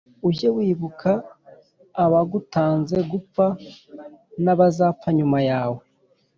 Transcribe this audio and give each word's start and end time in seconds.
ujye 0.27 0.49
wibuka 0.55 1.11
abagutanze 2.03 2.97
gupfa, 3.11 3.45
n’abazapfa 4.43 5.09
nyuma 5.17 5.39
yawe. 5.49 5.81